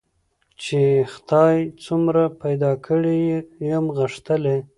چي 0.61 0.81
خدای 1.13 1.57
څومره 1.85 2.23
پیدا 2.41 2.71
کړی 2.85 3.19
یم 3.71 3.85
غښتلی 3.97 4.57